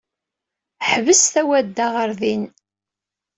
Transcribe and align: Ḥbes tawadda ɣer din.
Ḥbes 0.89 1.21
tawadda 1.33 1.87
ɣer 1.95 2.09
din. 2.19 2.43